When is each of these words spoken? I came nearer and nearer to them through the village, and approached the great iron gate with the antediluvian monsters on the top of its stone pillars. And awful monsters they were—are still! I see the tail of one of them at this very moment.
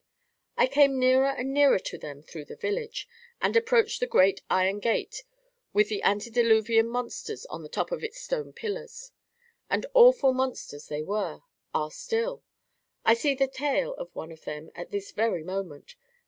I 0.57 0.65
came 0.65 0.97
nearer 0.97 1.27
and 1.27 1.53
nearer 1.53 1.77
to 1.77 1.95
them 1.95 2.23
through 2.23 2.45
the 2.45 2.55
village, 2.55 3.07
and 3.39 3.55
approached 3.55 3.99
the 3.99 4.07
great 4.07 4.41
iron 4.49 4.79
gate 4.79 5.23
with 5.73 5.89
the 5.89 6.01
antediluvian 6.01 6.87
monsters 6.89 7.45
on 7.51 7.61
the 7.61 7.69
top 7.69 7.91
of 7.91 8.03
its 8.03 8.19
stone 8.19 8.51
pillars. 8.51 9.11
And 9.69 9.85
awful 9.93 10.33
monsters 10.33 10.87
they 10.87 11.03
were—are 11.03 11.91
still! 11.91 12.43
I 13.05 13.13
see 13.13 13.35
the 13.35 13.47
tail 13.47 13.93
of 13.93 14.09
one 14.15 14.31
of 14.31 14.43
them 14.45 14.71
at 14.73 14.89
this 14.89 15.11
very 15.11 15.43
moment. 15.43 15.93